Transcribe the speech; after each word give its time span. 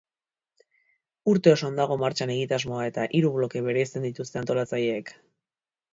Urte 1.33 1.51
osoan 1.57 1.77
dago 1.81 1.97
martxan 2.03 2.33
egitasmoa 2.37 2.87
eta 2.93 3.07
hiru 3.19 3.33
bloke 3.39 3.65
bereizten 3.69 4.09
dituzte 4.11 4.43
antolatzaileek. 4.45 5.13